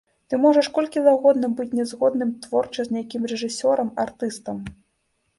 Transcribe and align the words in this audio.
Ты 0.33 0.37
можаш 0.43 0.67
колькі 0.75 0.99
заўгодна 1.07 1.49
быць 1.59 1.67
не 1.79 1.83
згодным 1.91 2.31
творча 2.45 2.85
з 2.87 2.95
нейкім 2.95 3.27
рэжысёрам, 3.33 3.93
артыстам. 4.05 4.57